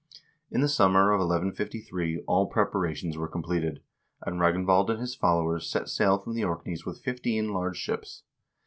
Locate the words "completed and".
3.27-4.39